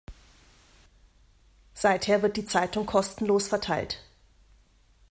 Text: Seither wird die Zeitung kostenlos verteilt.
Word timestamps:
Seither 1.75 2.23
wird 2.23 2.35
die 2.35 2.45
Zeitung 2.47 2.87
kostenlos 2.87 3.47
verteilt. 3.49 3.99